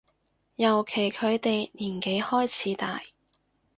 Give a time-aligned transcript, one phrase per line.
[0.55, 3.01] 尤其佢哋年紀開始大